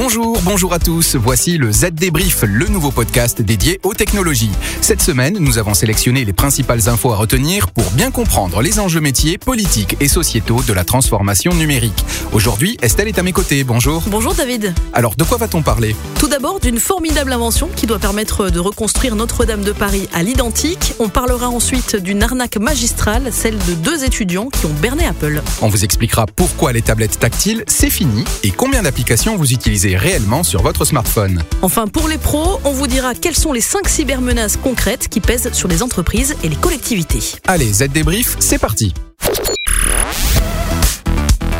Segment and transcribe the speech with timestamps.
[0.00, 1.16] Bonjour, bonjour à tous.
[1.16, 4.52] Voici le Z Débrief, le nouveau podcast dédié aux technologies.
[4.80, 9.00] Cette semaine, nous avons sélectionné les principales infos à retenir pour bien comprendre les enjeux
[9.00, 12.04] métiers, politiques et sociétaux de la transformation numérique.
[12.30, 13.64] Aujourd'hui, Estelle est à mes côtés.
[13.64, 14.04] Bonjour.
[14.06, 14.72] Bonjour David.
[14.92, 15.96] Alors, de quoi va-t-on parler?
[16.20, 20.94] Tout d'abord d'une formidable invention qui doit permettre de reconstruire Notre-Dame de Paris à l'identique.
[21.00, 25.42] On parlera ensuite d'une arnaque magistrale, celle de deux étudiants qui ont berné Apple.
[25.60, 30.42] On vous expliquera pourquoi les tablettes tactiles, c'est fini et combien d'applications vous utilisez réellement
[30.42, 31.42] sur votre smartphone.
[31.62, 35.52] Enfin, pour les pros, on vous dira quelles sont les 5 cybermenaces concrètes qui pèsent
[35.52, 37.22] sur les entreprises et les collectivités.
[37.46, 38.94] Allez, Z Débrief, c'est parti.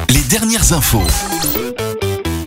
[0.08, 1.02] Les dernières infos.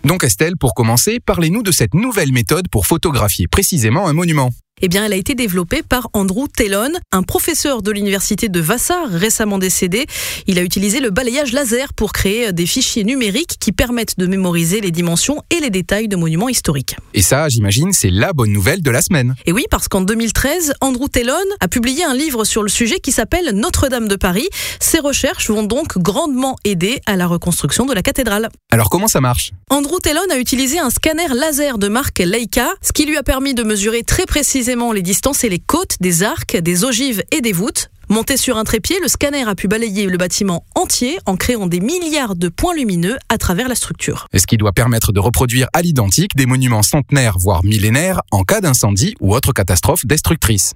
[0.03, 4.49] Donc Estelle, pour commencer, parlez-nous de cette nouvelle méthode pour photographier précisément un monument
[4.81, 9.07] eh bien, elle a été développée par Andrew Tellon, un professeur de l'université de Vassar
[9.07, 10.07] récemment décédé.
[10.47, 14.81] Il a utilisé le balayage laser pour créer des fichiers numériques qui permettent de mémoriser
[14.81, 16.95] les dimensions et les détails de monuments historiques.
[17.13, 19.35] Et ça, j'imagine, c'est la bonne nouvelle de la semaine.
[19.45, 23.11] Et oui, parce qu'en 2013, Andrew Tellon a publié un livre sur le sujet qui
[23.11, 24.49] s'appelle Notre-Dame de Paris.
[24.79, 28.49] Ses recherches vont donc grandement aider à la reconstruction de la cathédrale.
[28.71, 29.51] Alors comment ça marche?
[29.69, 33.53] Andrew Tellon a utilisé un scanner laser de marque Leica, ce qui lui a permis
[33.53, 37.51] de mesurer très précisément les distances et les côtes des arcs, des ogives et des
[37.51, 37.89] voûtes.
[38.07, 41.81] Monté sur un trépied, le scanner a pu balayer le bâtiment entier en créant des
[41.81, 44.27] milliards de points lumineux à travers la structure.
[44.33, 48.61] Ce qui doit permettre de reproduire à l'identique des monuments centenaires voire millénaires en cas
[48.61, 50.73] d'incendie ou autre catastrophe destructrice.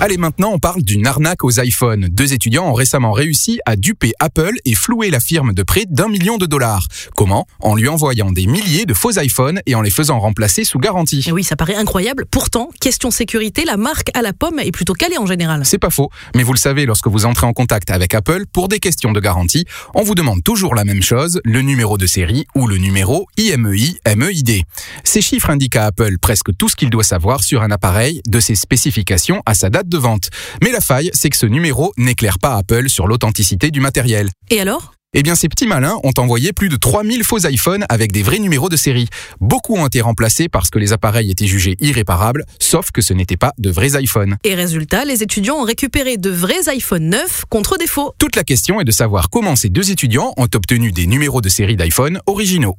[0.00, 2.06] Allez, maintenant, on parle d'une arnaque aux iPhones.
[2.08, 6.06] Deux étudiants ont récemment réussi à duper Apple et flouer la firme de près d'un
[6.06, 6.86] million de dollars.
[7.16, 7.48] Comment?
[7.58, 11.28] En lui envoyant des milliers de faux iPhones et en les faisant remplacer sous garantie.
[11.32, 12.26] oui, ça paraît incroyable.
[12.30, 15.62] Pourtant, question sécurité, la marque à la pomme est plutôt calée en général.
[15.64, 16.10] C'est pas faux.
[16.36, 19.18] Mais vous le savez, lorsque vous entrez en contact avec Apple pour des questions de
[19.18, 19.64] garantie,
[19.96, 23.98] on vous demande toujours la même chose, le numéro de série ou le numéro IMEI
[24.14, 24.62] MEID.
[25.02, 28.38] Ces chiffres indiquent à Apple presque tout ce qu'il doit savoir sur un appareil, de
[28.38, 30.30] ses spécifications à sa date de vente.
[30.62, 34.28] Mais la faille, c'est que ce numéro n'éclaire pas Apple sur l'authenticité du matériel.
[34.50, 34.92] Et alors?
[35.14, 38.38] Eh bien, ces petits malins ont envoyé plus de 3000 faux iPhones avec des vrais
[38.38, 39.08] numéros de série.
[39.40, 43.38] Beaucoup ont été remplacés parce que les appareils étaient jugés irréparables, sauf que ce n'étaient
[43.38, 44.36] pas de vrais iPhones.
[44.44, 48.12] Et résultat, les étudiants ont récupéré de vrais iPhones neufs contre des faux.
[48.18, 51.48] Toute la question est de savoir comment ces deux étudiants ont obtenu des numéros de
[51.48, 52.76] série d'iPhone originaux.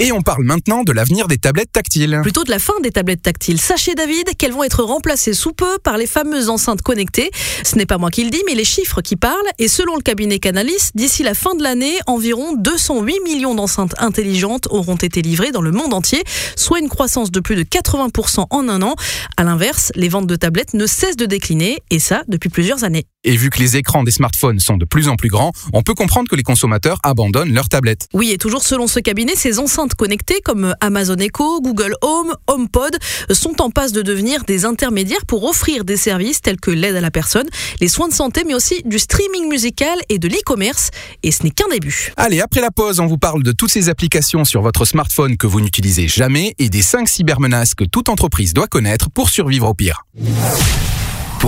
[0.00, 2.20] Et on parle maintenant de l'avenir des tablettes tactiles.
[2.22, 3.60] Plutôt de la fin des tablettes tactiles.
[3.60, 7.32] Sachez David qu'elles vont être remplacées sous peu par les fameuses enceintes connectées.
[7.64, 9.34] Ce n'est pas moi qui le dis, mais les chiffres qui parlent.
[9.58, 14.68] Et selon le cabinet Canalis, d'ici la fin de l'année, environ 208 millions d'enceintes intelligentes
[14.70, 16.22] auront été livrées dans le monde entier,
[16.54, 18.94] soit une croissance de plus de 80% en un an.
[19.36, 23.06] À l'inverse, les ventes de tablettes ne cessent de décliner, et ça depuis plusieurs années.
[23.24, 25.94] Et vu que les écrans des smartphones sont de plus en plus grands, on peut
[25.94, 28.06] comprendre que les consommateurs abandonnent leurs tablettes.
[28.14, 32.96] Oui, et toujours selon ce cabinet, ces enceintes connectées comme Amazon Echo, Google Home, HomePod
[33.32, 37.00] sont en passe de devenir des intermédiaires pour offrir des services tels que l'aide à
[37.00, 37.48] la personne,
[37.80, 40.90] les soins de santé, mais aussi du streaming musical et de l'e-commerce.
[41.24, 42.12] Et ce n'est qu'un début.
[42.16, 45.48] Allez, après la pause, on vous parle de toutes ces applications sur votre smartphone que
[45.48, 49.74] vous n'utilisez jamais et des 5 cybermenaces que toute entreprise doit connaître pour survivre au
[49.74, 50.04] pire.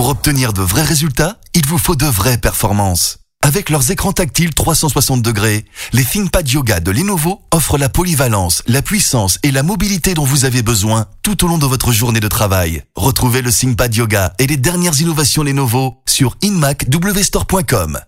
[0.01, 3.19] Pour obtenir de vrais résultats, il vous faut de vraies performances.
[3.43, 5.63] Avec leurs écrans tactiles 360 degrés,
[5.93, 10.43] les ThinkPad Yoga de Lenovo offrent la polyvalence, la puissance et la mobilité dont vous
[10.43, 12.81] avez besoin tout au long de votre journée de travail.
[12.95, 17.99] Retrouvez le ThinkPad Yoga et les dernières innovations Lenovo sur inmacwstore.com.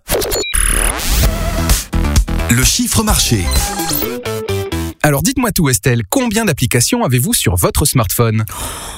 [2.49, 3.45] Le chiffre marché.
[5.05, 8.45] Alors dites-moi tout Estelle, combien d'applications avez-vous sur votre smartphone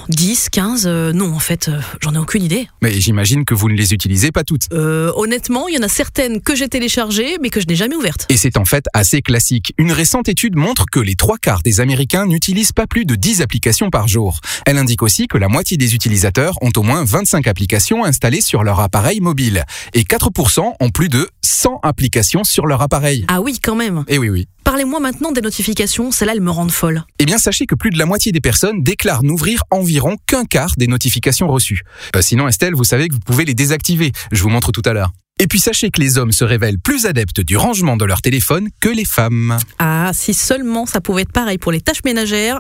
[0.10, 2.68] 10, 15 euh, Non, en fait, euh, j'en ai aucune idée.
[2.84, 4.68] Mais j'imagine que vous ne les utilisez pas toutes.
[4.72, 7.96] Euh, honnêtement, il y en a certaines que j'ai téléchargées, mais que je n'ai jamais
[7.96, 8.28] ouvertes.
[8.30, 9.74] Et c'est en fait assez classique.
[9.80, 13.42] Une récente étude montre que les trois quarts des Américains n'utilisent pas plus de 10
[13.42, 14.42] applications par jour.
[14.68, 18.64] Elle indique aussi que la moitié des utilisateurs ont au moins 25 applications installées sur
[18.64, 19.66] leur appareil mobile.
[19.96, 23.26] Et 4% ont plus de 100 applications sur leur appareil.
[23.28, 24.04] Ah oui, quand même.
[24.08, 24.48] Eh oui, oui.
[24.66, 27.04] Parlez-moi maintenant des notifications, celles-là elles me rendent folle.
[27.20, 30.72] Eh bien sachez que plus de la moitié des personnes déclarent n'ouvrir environ qu'un quart
[30.76, 31.84] des notifications reçues.
[32.16, 34.94] Euh, sinon Estelle, vous savez que vous pouvez les désactiver, je vous montre tout à
[34.94, 35.12] l'heure.
[35.40, 38.70] Et puis sachez que les hommes se révèlent plus adeptes du rangement de leur téléphone
[38.82, 39.56] que les femmes.
[39.78, 42.60] Ah, si seulement ça pouvait être pareil pour les tâches ménagères,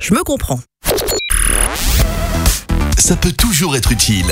[0.00, 0.60] je me comprends.
[2.96, 4.26] Ça peut toujours être utile.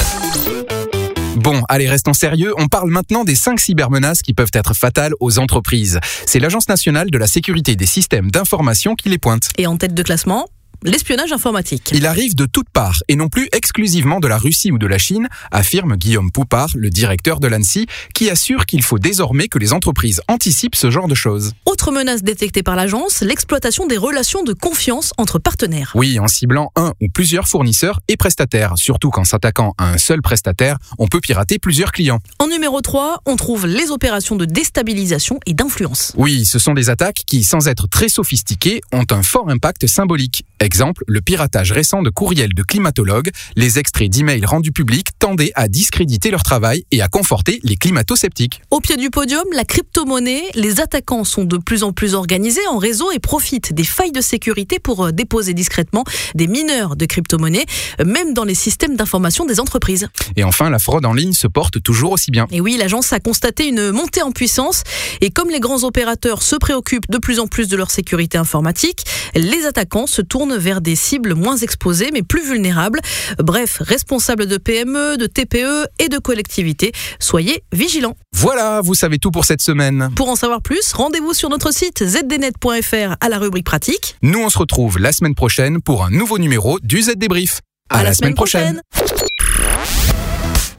[1.38, 2.52] Bon, allez, restons sérieux.
[2.58, 6.00] On parle maintenant des 5 cybermenaces qui peuvent être fatales aux entreprises.
[6.26, 9.50] C'est l'Agence nationale de la sécurité des systèmes d'information qui les pointe.
[9.56, 10.46] Et en tête de classement
[10.82, 11.90] l'espionnage informatique.
[11.92, 14.98] Il arrive de toutes parts et non plus exclusivement de la Russie ou de la
[14.98, 19.72] Chine, affirme Guillaume Poupard, le directeur de l'ANSI, qui assure qu'il faut désormais que les
[19.72, 21.52] entreprises anticipent ce genre de choses.
[21.66, 25.92] Autre menace détectée par l'agence, l'exploitation des relations de confiance entre partenaires.
[25.94, 30.22] Oui, en ciblant un ou plusieurs fournisseurs et prestataires, surtout qu'en s'attaquant à un seul
[30.22, 32.20] prestataire, on peut pirater plusieurs clients.
[32.38, 36.12] En numéro 3, on trouve les opérations de déstabilisation et d'influence.
[36.16, 40.44] Oui, ce sont des attaques qui, sans être très sophistiquées, ont un fort impact symbolique.
[40.68, 45.66] Exemple, le piratage récent de courriels de climatologues, les extraits d'emails rendus publics tendaient à
[45.66, 48.60] discréditer leur travail et à conforter les climato-sceptiques.
[48.70, 50.42] Au pied du podium, la crypto-monnaie.
[50.54, 54.20] Les attaquants sont de plus en plus organisés en réseau et profitent des failles de
[54.20, 56.04] sécurité pour euh, déposer discrètement
[56.34, 57.64] des mineurs de crypto-monnaie,
[58.02, 60.06] euh, même dans les systèmes d'information des entreprises.
[60.36, 62.46] Et enfin, la fraude en ligne se porte toujours aussi bien.
[62.50, 64.82] Et oui, l'agence a constaté une montée en puissance
[65.22, 69.04] et comme les grands opérateurs se préoccupent de plus en plus de leur sécurité informatique,
[69.34, 73.00] les attaquants se tournent vers des cibles moins exposées mais plus vulnérables.
[73.38, 78.16] Bref, responsables de PME, de TPE et de collectivités, soyez vigilants.
[78.34, 80.10] Voilà, vous savez tout pour cette semaine.
[80.14, 84.16] Pour en savoir plus, rendez-vous sur notre site zdnet.fr à la rubrique pratique.
[84.22, 87.60] Nous, on se retrouve la semaine prochaine pour un nouveau numéro du Z Débrief.
[87.90, 88.82] À, la, semaine prochaine.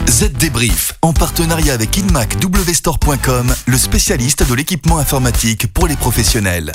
[0.07, 6.71] Z Débrief, en partenariat avec InmacWstore.com, le spécialiste de l'équipement informatique pour les professionnels.